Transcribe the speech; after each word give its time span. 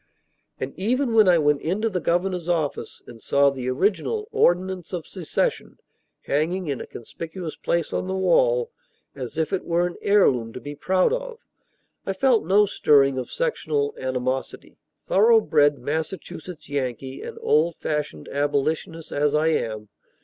And 0.59 0.73
even 0.79 1.13
when 1.13 1.27
I 1.29 1.37
went 1.37 1.61
into 1.61 1.87
the 1.87 1.99
governor's 1.99 2.49
office, 2.49 3.03
and 3.05 3.21
saw 3.21 3.51
the 3.51 3.69
original 3.69 4.27
"ordinance 4.31 4.93
of 4.93 5.05
secession" 5.05 5.77
hanging 6.21 6.65
in 6.67 6.81
a 6.81 6.87
conspicuous 6.87 7.55
place 7.55 7.93
on 7.93 8.07
the 8.07 8.15
wall, 8.15 8.71
as 9.13 9.37
if 9.37 9.53
it 9.53 9.63
were 9.63 9.85
an 9.85 9.97
heirloom 10.01 10.53
to 10.53 10.59
be 10.59 10.73
proud 10.73 11.13
of, 11.13 11.37
I 12.03 12.13
felt 12.13 12.45
no 12.47 12.65
stirring 12.65 13.19
of 13.19 13.29
sectional 13.29 13.93
animosity, 13.95 14.79
thorough 15.05 15.39
bred 15.39 15.77
Massachusetts 15.77 16.67
Yankee 16.67 17.21
and 17.21 17.37
old 17.39 17.75
fashioned 17.75 18.27
abolitionist 18.29 19.11
as 19.11 19.35
I 19.35 19.49
am. 19.49 19.89